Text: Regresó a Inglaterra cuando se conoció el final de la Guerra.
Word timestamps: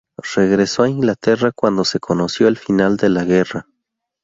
Regresó 0.35 0.81
a 0.81 0.89
Inglaterra 0.89 1.51
cuando 1.51 1.85
se 1.85 1.99
conoció 1.99 2.47
el 2.47 2.57
final 2.57 2.97
de 2.97 3.09
la 3.09 3.23
Guerra. 3.23 3.67